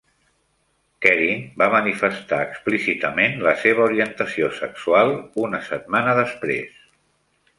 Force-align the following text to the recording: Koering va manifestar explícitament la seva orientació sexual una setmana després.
Koering 1.05 1.43
va 1.61 1.67
manifestar 1.73 2.39
explícitament 2.45 3.37
la 3.49 3.53
seva 3.65 3.85
orientació 3.91 4.49
sexual 4.61 5.13
una 5.45 5.63
setmana 5.71 6.19
després. 6.23 6.83